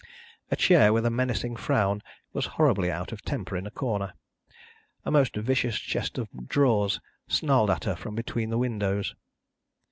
A 0.49 0.55
chair 0.55 0.91
with 0.93 1.05
a 1.05 1.11
menacing 1.11 1.55
frown 1.57 2.01
was 2.33 2.47
horribly 2.57 2.89
out 2.89 3.11
of 3.11 3.21
temper 3.21 3.55
in 3.55 3.67
a 3.67 3.69
corner; 3.69 4.13
a 5.05 5.11
most 5.11 5.35
vicious 5.35 5.77
chest 5.77 6.17
of 6.17 6.47
drawers 6.47 6.99
snarled 7.27 7.69
at 7.69 7.83
her 7.83 7.95
from 7.95 8.15
between 8.15 8.49
the 8.49 8.57
windows. 8.57 9.13